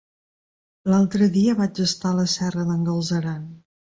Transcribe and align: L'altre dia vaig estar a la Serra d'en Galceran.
L'altre 0.93 1.27
dia 1.35 1.53
vaig 1.59 1.83
estar 1.85 2.13
a 2.13 2.17
la 2.21 2.27
Serra 2.37 2.65
d'en 2.71 2.83
Galceran. 2.91 3.47